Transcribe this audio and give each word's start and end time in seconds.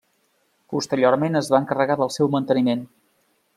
Posteriorment 0.75 1.41
es 1.41 1.51
va 1.55 1.61
encarregar 1.65 1.99
del 2.01 2.13
seu 2.17 2.33
manteniment. 2.39 2.85